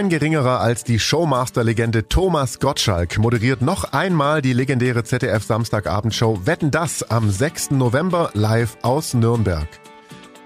Kein 0.00 0.08
geringerer 0.08 0.60
als 0.60 0.82
die 0.82 0.98
Showmaster-Legende 0.98 2.08
Thomas 2.08 2.58
Gottschalk 2.58 3.18
moderiert 3.18 3.60
noch 3.60 3.92
einmal 3.92 4.40
die 4.40 4.54
legendäre 4.54 5.04
ZDF-Samstagabendshow 5.04 6.46
Wetten 6.46 6.70
das 6.70 7.02
am 7.10 7.28
6. 7.28 7.72
November 7.72 8.30
live 8.32 8.78
aus 8.80 9.12
Nürnberg. 9.12 9.68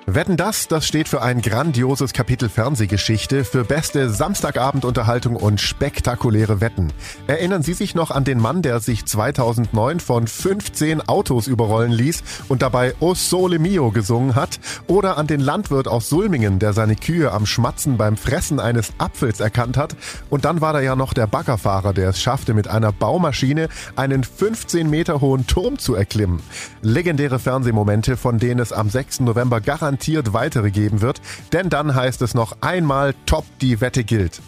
Wetten 0.06 0.36
das, 0.36 0.68
das 0.68 0.86
steht 0.86 1.08
für 1.08 1.22
ein 1.22 1.40
grandioses 1.40 2.12
Kapitel 2.12 2.50
Fernsehgeschichte, 2.50 3.42
für 3.42 3.64
beste 3.64 4.10
Samstagabendunterhaltung 4.10 5.34
und 5.34 5.62
spektakuläre 5.62 6.60
Wetten. 6.60 6.92
Erinnern 7.26 7.62
Sie 7.62 7.72
sich 7.72 7.94
noch 7.94 8.10
an 8.10 8.22
den 8.22 8.38
Mann, 8.38 8.60
der 8.60 8.80
sich 8.80 9.06
2009 9.06 10.00
von 10.00 10.26
15 10.26 11.08
Autos 11.08 11.46
überrollen 11.46 11.90
ließ 11.90 12.22
und 12.48 12.60
dabei 12.60 12.94
O 13.00 13.14
Sole 13.14 13.58
Mio 13.58 13.92
gesungen 13.92 14.34
hat? 14.34 14.60
Oder 14.88 15.16
an 15.16 15.26
den 15.26 15.40
Landwirt 15.40 15.88
aus 15.88 16.10
Sulmingen, 16.10 16.58
der 16.58 16.74
seine 16.74 16.96
Kühe 16.96 17.32
am 17.32 17.46
Schmatzen 17.46 17.96
beim 17.96 18.18
Fressen 18.18 18.60
eines 18.60 18.92
Apfels 18.98 19.40
erkannt 19.40 19.78
hat? 19.78 19.96
Und 20.28 20.44
dann 20.44 20.60
war 20.60 20.74
da 20.74 20.80
ja 20.80 20.96
noch 20.96 21.14
der 21.14 21.28
Baggerfahrer, 21.28 21.94
der 21.94 22.10
es 22.10 22.20
schaffte, 22.20 22.52
mit 22.52 22.68
einer 22.68 22.92
Baumaschine 22.92 23.70
einen 23.96 24.22
15 24.22 24.90
Meter 24.90 25.22
hohen 25.22 25.46
Turm 25.46 25.78
zu 25.78 25.94
erklimmen. 25.94 26.42
Legendäre 26.82 27.38
Fernsehmomente, 27.38 28.18
von 28.18 28.38
denen 28.38 28.60
es 28.60 28.70
am 28.70 28.90
6. 28.90 29.20
November 29.20 29.62
garantiert 29.62 29.93
garantiert 29.94 30.32
weitere 30.32 30.72
geben 30.72 31.02
wird, 31.02 31.20
denn 31.52 31.70
dann 31.70 31.94
heißt 31.94 32.20
es 32.22 32.34
noch 32.34 32.56
einmal 32.60 33.14
Top, 33.26 33.44
die 33.60 33.80
Wette 33.80 34.02
gilt. 34.02 34.40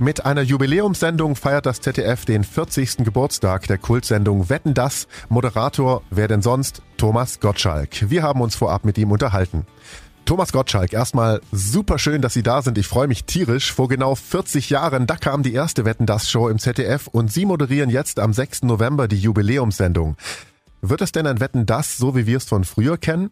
Mit 0.00 0.26
einer 0.26 0.42
Jubiläumssendung 0.42 1.36
feiert 1.36 1.66
das 1.66 1.80
ZDF 1.80 2.24
den 2.24 2.42
40. 2.42 3.04
Geburtstag 3.04 3.68
der 3.68 3.78
Kultsendung 3.78 4.48
Wetten 4.48 4.74
das. 4.74 5.06
Moderator, 5.28 6.02
wer 6.10 6.26
denn 6.26 6.42
sonst? 6.42 6.82
Thomas 6.96 7.38
Gottschalk. 7.38 8.10
Wir 8.10 8.24
haben 8.24 8.40
uns 8.40 8.56
vorab 8.56 8.84
mit 8.84 8.98
ihm 8.98 9.12
unterhalten. 9.12 9.66
Thomas 10.24 10.52
Gottschalk, 10.52 10.92
erstmal 10.92 11.40
super 11.52 11.98
schön, 11.98 12.20
dass 12.20 12.34
Sie 12.34 12.42
da 12.42 12.60
sind. 12.60 12.76
Ich 12.76 12.88
freue 12.88 13.06
mich 13.06 13.24
tierisch. 13.24 13.72
Vor 13.72 13.88
genau 13.88 14.16
40 14.16 14.68
Jahren, 14.68 15.06
da 15.06 15.16
kam 15.16 15.44
die 15.44 15.54
erste 15.54 15.84
Wetten 15.84 16.06
das 16.06 16.28
Show 16.28 16.48
im 16.48 16.58
ZDF 16.58 17.06
und 17.06 17.32
Sie 17.32 17.46
moderieren 17.46 17.88
jetzt 17.88 18.18
am 18.18 18.32
6. 18.32 18.64
November 18.64 19.06
die 19.06 19.18
Jubiläumssendung. 19.18 20.16
Wird 20.80 21.02
es 21.02 21.12
denn 21.12 21.26
ein 21.26 21.40
Wetten 21.40 21.66
das, 21.66 21.96
so 21.96 22.16
wie 22.16 22.26
wir 22.26 22.36
es 22.36 22.44
von 22.44 22.64
früher 22.64 22.98
kennen? 22.98 23.30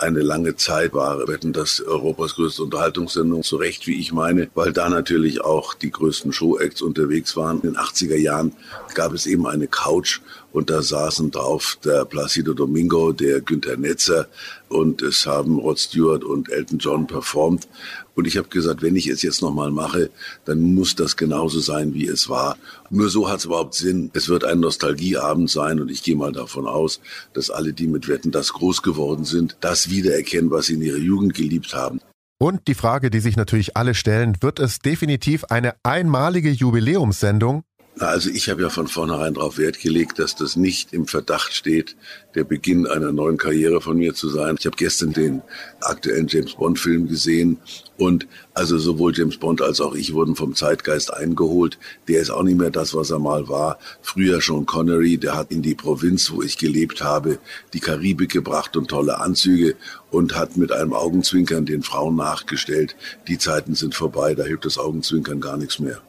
Eine 0.00 0.20
lange 0.20 0.56
Zeit 0.56 0.92
war 0.94 1.26
Wetten 1.28 1.52
das 1.52 1.80
Europas 1.80 2.34
größte 2.34 2.62
Unterhaltungssendung, 2.62 3.42
so 3.42 3.56
recht 3.56 3.86
wie 3.86 4.00
ich 4.00 4.12
meine, 4.12 4.50
weil 4.54 4.72
da 4.72 4.88
natürlich 4.88 5.42
auch 5.42 5.74
die 5.74 5.90
größten 5.90 6.32
Show-Acts 6.32 6.82
unterwegs 6.82 7.36
waren. 7.36 7.60
In 7.62 7.72
den 7.72 7.76
80er 7.76 8.16
Jahren 8.16 8.52
gab 8.94 9.12
es 9.12 9.26
eben 9.26 9.46
eine 9.46 9.66
Couch 9.66 10.20
und 10.52 10.70
da 10.70 10.82
saßen 10.82 11.30
drauf 11.30 11.78
der 11.84 12.04
Placido 12.04 12.54
Domingo, 12.54 13.12
der 13.12 13.40
Günther 13.40 13.76
Netzer 13.76 14.28
und 14.68 15.02
es 15.02 15.26
haben 15.26 15.58
Rod 15.58 15.78
Stewart 15.78 16.24
und 16.24 16.50
Elton 16.50 16.78
John 16.78 17.06
performt. 17.06 17.68
Und 18.14 18.26
ich 18.26 18.36
habe 18.36 18.48
gesagt, 18.48 18.82
wenn 18.82 18.96
ich 18.96 19.06
es 19.06 19.22
jetzt 19.22 19.42
nochmal 19.42 19.70
mache, 19.70 20.10
dann 20.44 20.60
muss 20.74 20.94
das 20.94 21.16
genauso 21.16 21.60
sein, 21.60 21.94
wie 21.94 22.06
es 22.06 22.28
war. 22.28 22.56
Nur 22.90 23.08
so 23.08 23.28
hat 23.28 23.38
es 23.38 23.46
überhaupt 23.46 23.74
Sinn. 23.74 24.10
Es 24.12 24.28
wird 24.28 24.44
ein 24.44 24.60
Nostalgieabend 24.60 25.48
sein 25.48 25.80
und 25.80 25.90
ich 25.90 26.02
gehe 26.02 26.16
mal 26.16 26.32
davon 26.32 26.66
aus, 26.66 27.00
dass 27.32 27.50
alle, 27.50 27.72
die 27.72 27.86
mit 27.86 28.08
Wetten 28.08 28.30
das 28.30 28.52
groß 28.52 28.82
geworden 28.82 29.24
sind, 29.24 29.56
das 29.60 29.90
wiedererkennen, 29.90 30.50
was 30.50 30.66
sie 30.66 30.74
in 30.74 30.82
ihrer 30.82 30.98
Jugend 30.98 31.34
geliebt 31.34 31.74
haben. 31.74 32.00
Und 32.42 32.68
die 32.68 32.74
Frage, 32.74 33.10
die 33.10 33.20
sich 33.20 33.36
natürlich 33.36 33.76
alle 33.76 33.94
stellen, 33.94 34.36
wird 34.40 34.60
es 34.60 34.78
definitiv 34.78 35.44
eine 35.44 35.74
einmalige 35.82 36.50
Jubiläumssendung? 36.50 37.64
Also 38.00 38.30
ich 38.30 38.48
habe 38.48 38.62
ja 38.62 38.70
von 38.70 38.86
vornherein 38.86 39.34
darauf 39.34 39.58
Wert 39.58 39.78
gelegt, 39.78 40.18
dass 40.18 40.34
das 40.34 40.56
nicht 40.56 40.94
im 40.94 41.06
Verdacht 41.06 41.52
steht, 41.52 41.96
der 42.34 42.44
Beginn 42.44 42.86
einer 42.86 43.12
neuen 43.12 43.36
Karriere 43.36 43.82
von 43.82 43.98
mir 43.98 44.14
zu 44.14 44.30
sein. 44.30 44.56
Ich 44.58 44.64
habe 44.64 44.76
gestern 44.76 45.12
den 45.12 45.42
aktuellen 45.82 46.26
James 46.26 46.54
Bond 46.54 46.78
Film 46.78 47.08
gesehen 47.08 47.58
und 47.98 48.26
also 48.54 48.78
sowohl 48.78 49.12
James 49.14 49.36
Bond 49.36 49.60
als 49.60 49.82
auch 49.82 49.94
ich 49.94 50.14
wurden 50.14 50.34
vom 50.34 50.54
Zeitgeist 50.54 51.12
eingeholt. 51.12 51.78
Der 52.08 52.22
ist 52.22 52.30
auch 52.30 52.42
nicht 52.42 52.56
mehr 52.56 52.70
das, 52.70 52.94
was 52.94 53.10
er 53.10 53.18
mal 53.18 53.48
war. 53.50 53.78
Früher 54.00 54.40
schon 54.40 54.64
Connery, 54.64 55.18
der 55.18 55.36
hat 55.36 55.50
in 55.50 55.60
die 55.60 55.74
Provinz, 55.74 56.30
wo 56.30 56.40
ich 56.42 56.56
gelebt 56.56 57.02
habe, 57.04 57.38
die 57.74 57.80
Karibik 57.80 58.32
gebracht 58.32 58.78
und 58.78 58.88
tolle 58.88 59.20
Anzüge 59.20 59.76
und 60.10 60.34
hat 60.34 60.56
mit 60.56 60.72
einem 60.72 60.94
Augenzwinkern 60.94 61.66
den 61.66 61.82
Frauen 61.82 62.16
nachgestellt. 62.16 62.96
Die 63.28 63.36
Zeiten 63.36 63.74
sind 63.74 63.94
vorbei, 63.94 64.34
da 64.34 64.44
hilft 64.44 64.64
das 64.64 64.78
Augenzwinkern 64.78 65.42
gar 65.42 65.58
nichts 65.58 65.78
mehr. 65.78 66.00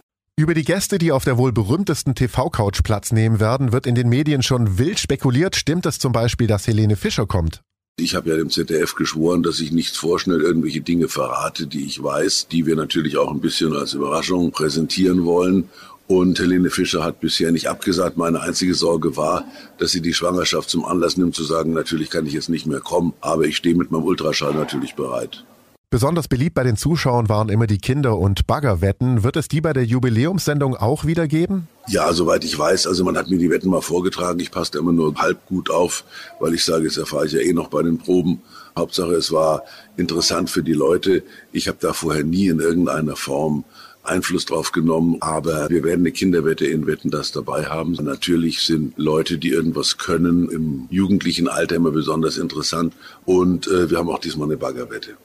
Über 0.41 0.56
die 0.56 0.63
Gäste, 0.63 0.97
die 0.97 1.12
auf 1.12 1.24
der 1.24 1.38
wohl 1.38 1.52
berühmtesten 1.52 2.16
TV-Couch 2.16 2.81
Platz 2.84 3.12
nehmen 3.12 3.40
werden, 3.40 3.72
wird 3.74 3.85
in 3.85 3.94
den 3.94 4.09
Medien 4.09 4.41
schon 4.41 4.79
wild 4.79 4.97
spekuliert. 4.97 5.56
Stimmt 5.56 5.85
es 5.85 6.00
zum 6.00 6.13
Beispiel, 6.13 6.47
dass 6.47 6.66
Helene 6.66 6.96
Fischer 6.96 7.28
kommt? 7.28 7.62
Ich 7.97 8.16
habe 8.16 8.31
ja 8.31 8.38
dem 8.38 8.50
ZDF 8.50 8.96
geschworen, 8.96 9.44
dass 9.44 9.59
ich 9.59 9.72
nicht 9.72 9.96
vorschnell 9.96 10.41
irgendwelche 10.41 10.81
Dinge 10.81 11.09
verrate, 11.09 11.68
die 11.68 11.85
ich 11.85 12.02
weiß, 12.02 12.47
die 12.52 12.66
wir 12.66 12.75
natürlich 12.75 13.18
auch 13.18 13.29
ein 13.29 13.40
bisschen 13.40 13.75
als 13.75 13.94
Überraschung 13.94 14.50
präsentieren 14.50 15.25
wollen. 15.25 15.69
Und 16.07 16.40
Helene 16.40 16.72
Fischer 16.72 17.03
hat 17.03 17.19
bisher 17.19 17.52
nicht 17.52 17.69
abgesagt. 17.69 18.18
Meine 18.18 18.41
einzige 18.41 18.73
Sorge 18.73 19.16
war, 19.16 19.46
dass 19.78 19.91
sie 19.91 20.02
die 20.02 20.16
Schwangerschaft 20.16 20.72
zum 20.72 20.85
Anlass 20.85 21.18
nimmt, 21.18 21.35
zu 21.35 21.44
sagen, 21.44 21.73
natürlich 21.73 22.09
kann 22.09 22.25
ich 22.25 22.34
jetzt 22.34 22.50
nicht 22.50 22.66
mehr 22.66 22.79
kommen, 22.79 23.13
aber 23.22 23.44
ich 23.44 23.58
stehe 23.58 23.75
mit 23.75 23.91
meinem 23.91 24.06
Ultraschall 24.06 24.56
natürlich 24.56 24.96
bereit. 24.96 25.46
Besonders 25.91 26.29
beliebt 26.29 26.56
bei 26.56 26.63
den 26.63 26.78
Zuschauern 26.78 27.28
waren 27.28 27.50
immer 27.50 27.68
die 27.68 27.78
Kinder- 27.78 28.18
und 28.18 28.47
Baggerwetten. 28.47 29.25
Wird 29.25 29.35
es 29.35 29.50
die 29.50 29.59
bei 29.59 29.74
der 29.74 29.84
Jubiläumssendung 29.84 30.78
auch 30.78 31.03
wieder 31.03 31.28
geben? 31.28 31.68
Ja, 31.90 32.13
soweit 32.13 32.46
ich 32.46 32.57
weiß. 32.57 32.88
Also 32.88 33.03
man 33.03 33.18
hat 33.18 33.29
mir 33.29 33.38
die 33.38 33.50
Wetten 33.50 33.69
mal 33.69 33.81
vorgetragen. 33.81 34.40
Ich 34.40 34.52
passte 34.52 34.78
immer 34.78 34.94
nur 34.94 35.13
halb 35.16 35.46
gut 35.47 35.69
auf, 35.69 36.06
weil 36.40 36.53
ich 36.53 36.63
sage, 36.63 36.85
jetzt 36.85 36.96
erfahre 36.96 37.25
ich 37.25 37.34
ja 37.34 37.41
eh 37.41 37.52
noch 37.52 37.68
bei 37.68 37.84
den 37.84 37.97
Proben. 37.97 38.41
Hauptsache, 38.78 39.12
es 39.16 39.34
war 39.34 39.63
interessant 39.97 40.50
für 40.50 40.63
die 40.63 40.72
Leute. 40.72 41.24
Ich 41.52 41.68
habe 41.68 41.79
da 41.81 41.91
vorher 41.91 42.23
nie 42.23 42.47
in 42.47 42.62
irgendeiner 42.62 43.18
Form 43.18 43.66
Einfluss 44.02 44.46
drauf 44.46 44.72
genommen, 44.72 45.18
aber 45.19 45.69
wir 45.69 45.84
werden 45.84 46.03
eine 46.03 46.13
Kinderwette 46.13 46.68
in 46.68 46.88
Wetten 46.88 47.12
das 47.12 47.34
dabei 47.34 47.66
haben. 47.66 47.91
Natürlich 48.02 48.62
sind 48.62 48.94
Leute, 48.97 49.38
die 49.38 49.50
irgendwas 49.50 49.97
können, 49.97 50.50
im 50.50 50.88
jugendlichen 50.90 51.50
Alter 51.50 51.75
immer 51.75 51.91
besonders 51.91 52.38
interessant 52.38 52.94
und 53.25 53.68
äh, 53.68 53.90
wir 53.90 53.97
haben 53.97 54.09
auch 54.09 54.19
diesmal 54.19 54.47
eine 54.47 54.56
Baggerwette. 54.56 55.18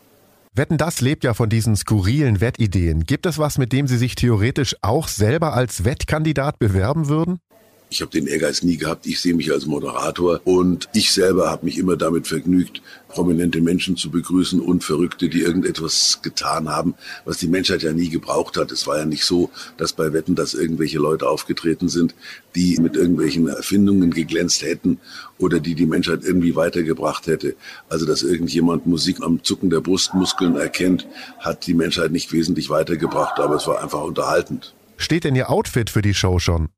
Wetten, 0.57 0.79
das 0.79 1.01
lebt 1.03 1.25
ja 1.25 1.35
von 1.35 1.51
diesen 1.51 1.77
skurrilen 1.77 2.41
Wettideen. 2.41 3.05
Gibt 3.05 3.27
es 3.27 3.39
was, 3.39 3.59
mit 3.59 3.73
dem 3.73 3.87
Sie 3.87 3.99
sich 3.99 4.15
theoretisch 4.15 4.75
auch 4.81 5.09
selber 5.09 5.53
als 5.53 5.85
Wettkandidat 5.85 6.59
bewerben 6.59 7.09
würden? 7.09 7.41
Ich 7.89 8.01
habe 8.01 8.11
den 8.11 8.27
Ehrgeiz 8.27 8.63
nie 8.63 8.77
gehabt. 8.77 9.07
Ich 9.07 9.21
sehe 9.21 9.35
mich 9.35 9.53
als 9.53 9.67
Moderator 9.67 10.41
und 10.45 10.89
ich 10.93 11.13
selber 11.13 11.51
habe 11.51 11.65
mich 11.65 11.79
immer 11.79 11.97
damit 11.97 12.27
vergnügt, 12.27 12.83
prominente 13.09 13.61
Menschen 13.61 13.97
zu 13.97 14.11
begrüßen 14.11 14.61
und 14.61 14.83
Verrückte, 14.83 15.29
die 15.29 15.43
irgendetwas 15.43 16.21
getan 16.23 16.69
haben, 16.69 16.95
was 17.25 17.39
die 17.39 17.47
Menschheit 17.47 17.83
ja 17.83 17.93
nie 17.93 18.09
gebraucht 18.09 18.57
hat. 18.57 18.73
Es 18.73 18.87
war 18.87 18.99
ja 18.99 19.05
nicht 19.05 19.25
so, 19.25 19.51
dass 19.77 19.93
bei 19.93 20.13
Wetten, 20.13 20.35
dass 20.35 20.55
irgendwelche 20.55 20.99
Leute 20.99 21.29
aufgetreten 21.29 21.89
sind, 21.89 22.15
die 22.57 22.77
mit 22.81 22.97
irgendwelchen 22.97 23.47
Erfindungen 23.49 24.11
geglänzt 24.11 24.63
hätten 24.63 24.99
oder 25.39 25.61
die 25.61 25.75
die 25.75 25.87
Menschheit 25.87 26.25
irgendwie 26.25 26.57
weitergebracht 26.57 27.29
hätte. 27.29 27.55
Also, 27.89 28.05
dass 28.05 28.23
irgendjemand 28.23 28.87
Musik 28.87 29.23
am 29.23 29.45
Zucken 29.45 29.71
der 29.71 29.81
Brustmuskeln 29.81 30.57
erkennt, 30.57 31.07
hat 31.39 31.67
die 31.67 31.75
Menschheit 31.75 32.11
nicht 32.11 32.33
wesentlich 32.33 32.69
weitergebracht, 32.69 33.39
aber 33.39 33.57
es 33.57 33.67
war 33.67 33.83
einfach 33.83 34.03
unterhaltend. 34.03 34.75
Steht 34.97 35.25
denn 35.25 35.37
Ihr 35.37 35.51
Outfit 35.51 35.91
für 35.91 36.03
die 36.03 36.15
Show 36.15 36.39
schon? 36.39 36.69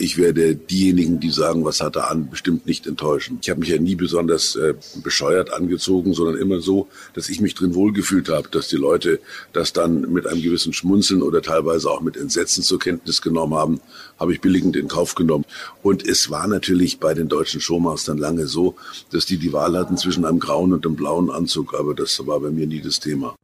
Ich 0.00 0.16
werde 0.16 0.54
diejenigen, 0.54 1.18
die 1.18 1.30
sagen, 1.30 1.64
was 1.64 1.80
hat 1.80 1.96
er 1.96 2.08
an, 2.08 2.30
bestimmt 2.30 2.66
nicht 2.66 2.86
enttäuschen. 2.86 3.40
Ich 3.42 3.50
habe 3.50 3.58
mich 3.58 3.70
ja 3.70 3.78
nie 3.78 3.96
besonders 3.96 4.54
äh, 4.54 4.74
bescheuert 5.02 5.52
angezogen, 5.52 6.14
sondern 6.14 6.40
immer 6.40 6.60
so, 6.60 6.86
dass 7.14 7.28
ich 7.28 7.40
mich 7.40 7.56
drin 7.56 7.74
wohlgefühlt 7.74 8.28
habe, 8.28 8.48
dass 8.48 8.68
die 8.68 8.76
Leute 8.76 9.18
das 9.52 9.72
dann 9.72 10.02
mit 10.12 10.28
einem 10.28 10.40
gewissen 10.40 10.72
Schmunzeln 10.72 11.20
oder 11.20 11.42
teilweise 11.42 11.90
auch 11.90 12.00
mit 12.00 12.16
Entsetzen 12.16 12.62
zur 12.62 12.78
Kenntnis 12.78 13.22
genommen 13.22 13.54
haben, 13.54 13.80
habe 14.20 14.32
ich 14.32 14.40
billigend 14.40 14.76
in 14.76 14.86
Kauf 14.86 15.16
genommen. 15.16 15.46
Und 15.82 16.06
es 16.06 16.30
war 16.30 16.46
natürlich 16.46 17.00
bei 17.00 17.12
den 17.12 17.26
deutschen 17.26 17.60
Showmastern 17.60 18.18
lange 18.18 18.46
so, 18.46 18.76
dass 19.10 19.26
die 19.26 19.38
die 19.38 19.52
Wahl 19.52 19.76
hatten 19.76 19.96
zwischen 19.96 20.24
einem 20.24 20.38
grauen 20.38 20.72
und 20.72 20.86
einem 20.86 20.94
blauen 20.94 21.28
Anzug, 21.28 21.74
aber 21.74 21.96
das 21.96 22.24
war 22.24 22.38
bei 22.38 22.50
mir 22.50 22.68
nie 22.68 22.80
das 22.80 23.00
Thema. 23.00 23.34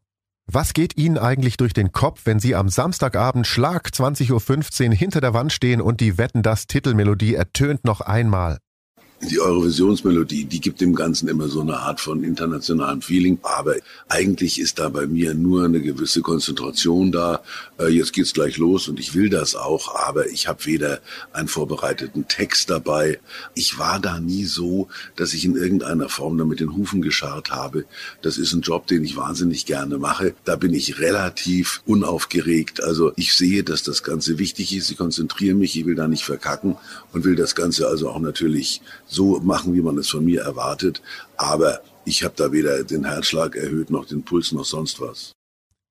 Was 0.47 0.75
geht 0.75 0.97
Ihnen 0.99 1.17
eigentlich 1.17 1.57
durch 1.57 1.73
den 1.73 1.93
Kopf, 1.93 2.23
wenn 2.27 2.39
Sie 2.39 2.55
am 2.55 2.69
Samstagabend 2.69 3.47
Schlag 3.47 3.89
20.15 3.89 4.89
Uhr 4.89 4.95
hinter 4.95 5.21
der 5.23 5.33
Wand 5.33 5.53
stehen 5.53 5.81
und 5.81 6.01
die 6.01 6.19
Wetten 6.19 6.43
das 6.43 6.67
Titelmelodie 6.67 7.35
ertönt 7.35 7.85
noch 7.85 8.03
einmal? 8.03 8.59
Die 9.29 9.41
Eurovisionsmelodie, 9.41 10.45
die 10.45 10.61
gibt 10.61 10.81
dem 10.81 10.95
Ganzen 10.95 11.29
immer 11.29 11.49
so 11.49 11.61
eine 11.61 11.79
Art 11.79 12.01
von 12.01 12.25
internationalem 12.25 13.03
Feeling. 13.03 13.39
Aber 13.43 13.77
eigentlich 14.09 14.61
ist 14.61 14.79
da 14.79 14.89
bei 14.89 15.07
mir 15.07 15.35
nur 15.35 15.65
eine 15.65 15.81
gewisse 15.81 16.21
Konzentration 16.21 17.13
da. 17.13 17.43
Äh, 17.79 17.89
jetzt 17.89 18.13
geht's 18.13 18.33
gleich 18.33 18.57
los 18.57 18.89
und 18.89 19.01
ich 19.01 19.15
will 19.15 19.29
das 19.29 19.55
auch, 19.55 19.95
aber 19.95 20.29
ich 20.29 20.49
habe 20.49 20.65
weder 20.67 21.01
einen 21.33 21.49
vorbereiteten 21.49 22.29
Text 22.29 22.71
dabei. 22.71 23.19
Ich 23.55 23.79
war 23.79 24.01
da 24.01 24.21
nie 24.21 24.45
so, 24.45 24.89
dass 25.17 25.33
ich 25.35 25.45
in 25.45 25.57
irgendeiner 25.57 26.09
Form 26.09 26.39
da 26.39 26.45
mit 26.45 26.61
den 26.61 26.75
Hufen 26.75 27.03
gescharrt 27.03 27.51
habe. 27.51 27.85
Das 28.23 28.39
ist 28.39 28.53
ein 28.53 28.61
Job, 28.61 28.87
den 28.87 29.05
ich 29.05 29.17
wahnsinnig 29.17 29.67
gerne 29.67 29.99
mache. 29.99 30.35
Da 30.45 30.57
bin 30.57 30.75
ich 30.75 30.99
relativ 30.99 31.83
unaufgeregt. 31.87 32.83
Also 32.83 33.13
ich 33.17 33.35
sehe, 33.35 33.65
dass 33.65 33.83
das 33.83 34.03
Ganze 34.03 34.39
wichtig 34.39 34.75
ist. 34.77 34.91
Ich 34.91 34.97
konzentriere 34.97 35.55
mich, 35.55 35.79
ich 35.79 35.87
will 35.87 35.95
da 35.95 36.09
nicht 36.09 36.25
verkacken 36.25 36.77
und 37.13 37.25
will 37.25 37.37
das 37.37 37.55
Ganze 37.55 37.89
also 37.89 38.09
auch 38.11 38.21
natürlich 38.21 38.81
so 39.15 39.41
machen, 39.41 39.75
wie 39.75 39.83
man 39.83 39.99
es 39.99 40.11
von 40.11 40.25
mir 40.25 40.43
erwartet. 40.43 41.01
Aber 41.37 41.81
ich 42.05 42.23
habe 42.25 42.35
da 42.37 42.53
weder 42.53 42.85
den 42.85 43.05
Herzschlag 43.05 43.57
erhöht 43.57 43.91
noch 43.91 44.07
den 44.07 44.25
Puls 44.25 44.53
noch 44.53 44.65
sonst 44.65 45.01
was. 45.01 45.33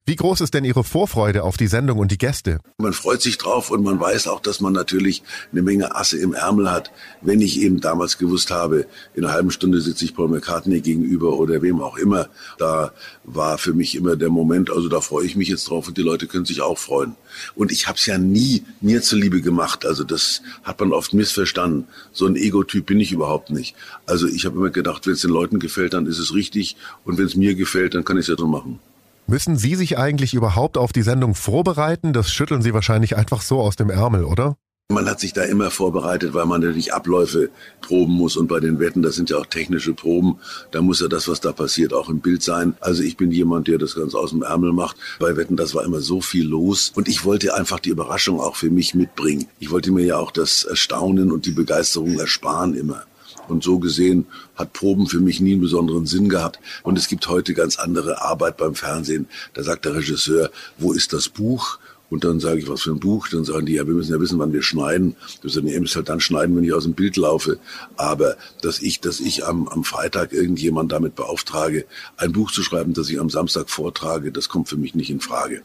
Wie 0.06 0.18
groß 0.18 0.42
ist 0.42 0.54
denn 0.54 0.66
Ihre 0.66 0.84
Vorfreude 0.84 1.44
auf 1.44 1.56
die 1.56 1.68
Sendung 1.68 1.98
und 1.98 2.12
die 2.12 2.18
Gäste? 2.18 2.60
Man 2.78 2.92
freut 2.92 3.22
sich 3.22 3.38
drauf 3.38 3.72
und 3.72 3.84
man 3.84 4.02
weiß 4.02 4.28
auch, 4.28 4.42
dass 4.42 4.60
man 4.60 4.74
natürlich 4.74 5.24
eine 5.54 5.62
Menge 5.62 5.96
Asse 5.96 6.18
im 6.18 6.34
Ärmel 6.34 6.70
hat. 6.70 6.92
Wenn 7.22 7.40
ich 7.40 7.62
eben 7.62 7.80
damals 7.80 8.18
gewusst 8.18 8.52
habe, 8.52 8.86
in 9.14 9.24
einer 9.24 9.34
halben 9.34 9.50
Stunde 9.50 9.80
sitze 9.80 10.04
ich 10.04 10.14
Paul 10.14 10.28
McCartney 10.28 10.82
gegenüber 10.82 11.40
oder 11.40 11.62
wem 11.62 11.82
auch 11.82 11.96
immer, 11.96 12.28
da 12.58 12.92
war 13.24 13.58
für 13.58 13.74
mich 13.74 13.96
immer 13.96 14.18
der 14.18 14.28
Moment, 14.28 14.70
also 14.70 14.90
da 14.90 15.00
freue 15.00 15.26
ich 15.26 15.38
mich 15.38 15.48
jetzt 15.48 15.70
drauf 15.70 15.88
und 15.88 15.98
die 15.98 16.02
Leute 16.02 16.28
können 16.28 16.44
sich 16.44 16.60
auch 16.60 16.78
freuen. 16.78 17.16
Und 17.56 17.72
ich 17.72 17.88
habe 17.88 17.98
es 17.98 18.06
ja 18.06 18.18
nie 18.18 18.66
mir 18.82 19.02
zuliebe 19.04 19.40
gemacht. 19.40 19.86
Also 19.86 20.04
das 20.04 20.42
hat 20.64 20.82
man 20.82 20.92
oft 20.92 21.14
missverstanden. 21.14 21.88
So 22.12 22.26
ein 22.26 22.36
Ego-Typ 22.36 22.88
bin 22.88 23.00
ich 23.00 23.14
überhaupt 23.14 23.52
nicht. 23.52 23.74
Also 24.06 24.28
ich 24.28 24.46
habe 24.46 24.58
immer 24.58 24.70
gedacht, 24.70 25.08
wenn 25.08 25.14
es 25.14 25.22
den 25.22 25.32
Leuten 25.32 25.60
gefällt, 25.60 25.94
dann 25.94 26.08
ist 26.08 26.20
es 26.20 26.34
richtig 26.34 26.76
und 27.06 27.18
wenn 27.18 27.26
es 27.26 27.38
mir 27.38 27.56
gefällt, 27.56 27.96
dann 27.96 28.04
kann 28.04 28.18
ich 28.18 28.24
es 28.24 28.28
ja 28.28 28.36
so 28.38 28.48
machen. 28.48 28.82
Müssen 29.26 29.56
Sie 29.56 29.76
sich 29.76 29.98
eigentlich 29.98 30.34
überhaupt 30.34 30.78
auf 30.78 30.92
die 30.92 31.02
Sendung 31.02 31.34
vorbereiten? 31.34 32.12
Das 32.12 32.32
schütteln 32.32 32.62
Sie 32.62 32.74
wahrscheinlich 32.74 33.16
einfach 33.16 33.42
so 33.42 33.62
aus 33.62 33.78
dem 33.78 33.90
Ärmel, 33.90 34.26
oder? 34.26 34.58
Man 34.90 35.10
hat 35.10 35.22
sich 35.22 35.32
da 35.32 35.44
immer 35.44 35.72
vorbereitet, 35.72 36.34
weil 36.34 36.46
man 36.46 36.60
natürlich 36.60 36.94
Abläufe 36.94 37.50
proben 37.82 38.14
muss 38.14 38.36
und 38.36 38.48
bei 38.48 38.60
den 38.60 38.80
Wetten, 38.80 39.02
das 39.02 39.16
sind 39.16 39.30
ja 39.30 39.38
auch 39.38 39.46
technische 39.46 39.94
Proben, 39.94 40.40
da 40.72 40.82
muss 40.82 41.00
ja 41.00 41.08
das, 41.08 41.30
was 41.30 41.40
da 41.40 41.54
passiert, 41.54 41.94
auch 41.94 42.10
im 42.10 42.20
Bild 42.20 42.44
sein. 42.44 42.76
Also 42.82 43.02
ich 43.02 43.16
bin 43.16 43.32
jemand, 43.32 43.70
der 43.70 43.78
das 43.78 43.96
ganz 43.96 44.14
aus 44.14 44.32
dem 44.32 44.44
Ärmel 44.44 44.74
macht. 44.74 44.98
Bei 45.20 45.38
Wetten, 45.38 45.56
das 45.56 45.74
war 45.74 45.86
immer 45.86 46.02
so 46.02 46.20
viel 46.20 46.46
los 46.46 46.92
und 46.94 47.08
ich 47.08 47.24
wollte 47.24 47.56
einfach 47.56 47.80
die 47.80 47.90
Überraschung 47.90 48.42
auch 48.42 48.58
für 48.58 48.70
mich 48.70 48.94
mitbringen. 48.94 49.48
Ich 49.58 49.72
wollte 49.72 49.92
mir 49.92 50.04
ja 50.04 50.18
auch 50.18 50.32
das 50.32 50.66
Erstaunen 50.66 51.32
und 51.32 51.46
die 51.46 51.52
Begeisterung 51.52 52.20
ersparen 52.20 52.76
immer. 52.76 53.06
Und 53.48 53.64
so 53.64 53.80
gesehen 53.80 54.26
hat 54.56 54.74
Proben 54.74 55.08
für 55.08 55.20
mich 55.20 55.40
nie 55.42 55.54
einen 55.54 55.62
besonderen 55.62 56.06
Sinn 56.06 56.30
gehabt. 56.30 56.60
Und 56.84 56.98
es 56.98 57.08
gibt 57.08 57.28
heute 57.28 57.54
ganz 57.54 57.78
andere 57.78 58.22
Arbeit 58.22 58.58
beim 58.58 58.76
Fernsehen. 58.76 59.28
Da 59.54 59.64
sagt 59.64 59.86
der 59.86 59.96
Regisseur, 59.96 60.52
wo 60.78 60.94
ist 60.94 61.14
das 61.14 61.30
Buch? 61.30 61.80
Und 62.10 62.24
dann 62.24 62.40
sage 62.40 62.60
ich, 62.60 62.70
was 62.70 62.84
für 62.84 62.92
ein 62.92 63.00
Buch? 63.00 63.28
Dann 63.30 63.44
sagen 63.44 63.66
die, 63.66 63.74
ja, 63.74 63.88
wir 63.88 63.96
müssen 63.96 64.14
ja 64.14 64.20
wissen, 64.20 64.38
wann 64.38 64.54
wir 64.54 64.62
schneiden. 64.62 65.16
Wir 65.42 65.50
sagen, 65.50 65.66
ihr 65.66 65.82
müsst 65.82 65.96
halt 65.96 66.10
dann 66.10 66.20
schneiden, 66.20 66.56
wenn 66.56 66.64
ich 66.64 66.72
aus 66.72 66.84
dem 66.84 66.94
Bild 66.94 67.18
laufe. 67.18 67.58
Aber 67.98 68.36
dass 68.62 68.82
ich, 68.84 69.00
dass 69.00 69.20
ich 69.20 69.48
am, 69.48 69.68
am 69.68 69.84
Freitag 69.84 70.32
irgendjemand 70.32 70.92
damit 70.92 71.16
beauftrage, 71.16 71.86
ein 72.18 72.32
Buch 72.32 72.52
zu 72.52 72.62
schreiben, 72.62 72.94
das 72.94 73.10
ich 73.10 73.20
am 73.20 73.32
Samstag 73.32 73.70
vortrage, 73.72 74.32
das 74.32 74.48
kommt 74.48 74.70
für 74.70 74.78
mich 74.78 74.94
nicht 74.94 75.10
in 75.10 75.22
Frage. 75.22 75.64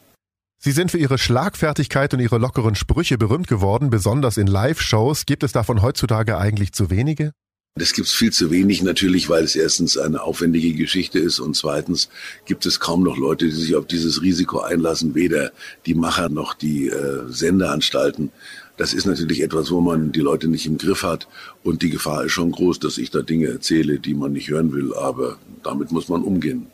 Sie 0.57 0.71
sind 0.71 0.89
für 0.89 0.97
Ihre 0.97 1.19
Schlagfertigkeit 1.19 2.13
und 2.15 2.19
Ihre 2.19 2.39
lockeren 2.39 2.73
Sprüche 2.73 3.19
berühmt 3.19 3.47
geworden, 3.47 3.91
besonders 3.91 4.37
in 4.37 4.47
Live-Shows. 4.47 5.27
Gibt 5.27 5.43
es 5.43 5.51
davon 5.51 5.83
heutzutage 5.83 6.37
eigentlich 6.37 6.73
zu 6.73 6.89
wenige? 6.89 7.31
Das 7.75 7.93
gibt's 7.93 8.11
viel 8.11 8.33
zu 8.33 8.51
wenig 8.51 8.81
natürlich, 8.81 9.29
weil 9.29 9.43
es 9.43 9.55
erstens 9.55 9.97
eine 9.97 10.21
aufwendige 10.21 10.73
Geschichte 10.73 11.19
ist 11.19 11.39
und 11.39 11.55
zweitens 11.55 12.09
gibt 12.45 12.65
es 12.65 12.79
kaum 12.79 13.03
noch 13.03 13.17
Leute, 13.17 13.45
die 13.45 13.51
sich 13.51 13.75
auf 13.75 13.87
dieses 13.87 14.21
Risiko 14.21 14.59
einlassen, 14.59 15.15
weder 15.15 15.51
die 15.85 15.93
Macher 15.93 16.29
noch 16.29 16.53
die 16.53 16.89
äh, 16.89 17.23
Sendeanstalten. 17.29 18.31
Das 18.75 18.93
ist 18.93 19.05
natürlich 19.05 19.41
etwas, 19.41 19.71
wo 19.71 19.81
man 19.81 20.11
die 20.11 20.19
Leute 20.19 20.47
nicht 20.47 20.65
im 20.65 20.77
Griff 20.77 21.03
hat 21.03 21.27
und 21.63 21.81
die 21.81 21.89
Gefahr 21.89 22.25
ist 22.25 22.33
schon 22.33 22.51
groß, 22.51 22.79
dass 22.79 22.97
ich 22.97 23.11
da 23.11 23.21
Dinge 23.21 23.47
erzähle, 23.47 23.99
die 23.99 24.13
man 24.13 24.33
nicht 24.33 24.49
hören 24.49 24.73
will, 24.73 24.93
aber 24.93 25.37
damit 25.63 25.91
muss 25.91 26.09
man 26.09 26.23
umgehen. 26.23 26.67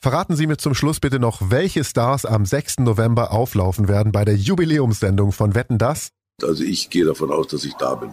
Verraten 0.00 0.34
Sie 0.34 0.48
mir 0.48 0.56
zum 0.56 0.74
Schluss 0.74 0.98
bitte 0.98 1.20
noch, 1.20 1.50
welche 1.50 1.84
Stars 1.84 2.26
am 2.26 2.44
6. 2.44 2.78
November 2.80 3.30
auflaufen 3.30 3.86
werden 3.86 4.10
bei 4.10 4.24
der 4.24 4.34
Jubiläumssendung 4.34 5.30
von 5.30 5.54
Wetten 5.54 5.78
das? 5.78 6.08
Also 6.42 6.64
ich 6.64 6.90
gehe 6.90 7.04
davon 7.04 7.30
aus, 7.30 7.46
dass 7.46 7.64
ich 7.64 7.74
da 7.74 7.94
bin. 7.94 8.10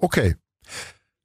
Okay. 0.00 0.34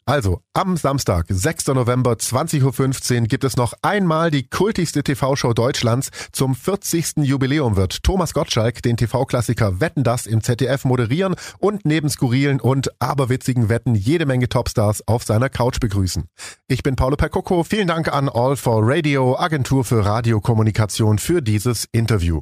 Also, 0.07 0.41
am 0.53 0.77
Samstag, 0.77 1.25
6. 1.29 1.65
November, 1.69 2.11
20.15 2.13 3.21
Uhr 3.21 3.27
gibt 3.27 3.43
es 3.43 3.57
noch 3.57 3.73
einmal 3.81 4.29
die 4.29 4.47
kultigste 4.47 5.01
TV-Show 5.01 5.53
Deutschlands. 5.53 6.11
Zum 6.31 6.53
40. 6.53 7.23
Jubiläum 7.23 7.75
wird 7.75 8.03
Thomas 8.03 8.35
Gottschalk 8.35 8.83
den 8.83 8.97
TV-Klassiker 8.97 9.79
Wetten 9.79 10.03
das 10.03 10.27
im 10.27 10.41
ZDF 10.41 10.85
moderieren 10.85 11.33
und 11.57 11.85
neben 11.85 12.07
skurrilen 12.07 12.61
und 12.61 12.89
aberwitzigen 13.01 13.67
Wetten 13.67 13.95
jede 13.95 14.27
Menge 14.27 14.47
Topstars 14.47 15.07
auf 15.07 15.23
seiner 15.23 15.49
Couch 15.49 15.79
begrüßen. 15.79 16.25
Ich 16.67 16.83
bin 16.83 16.95
Paolo 16.95 17.15
Percoco. 17.15 17.63
Vielen 17.63 17.87
Dank 17.87 18.13
an 18.13 18.29
All 18.29 18.57
for 18.57 18.81
Radio, 18.83 19.35
Agentur 19.39 19.83
für 19.83 20.05
Radiokommunikation, 20.05 21.17
für 21.17 21.41
dieses 21.41 21.87
Interview. 21.91 22.41